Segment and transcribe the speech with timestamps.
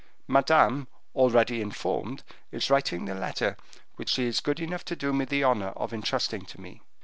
[0.27, 3.55] Madame, already informed, is writing the letter
[3.97, 6.81] which she is good enough to do me the honor of intrusting to me.